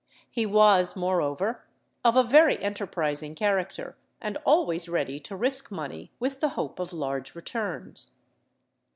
[0.31, 1.61] He was, moreover,
[2.03, 6.91] of a very enterprising character, and always ready to risk money with the hope of
[6.91, 8.15] large returns.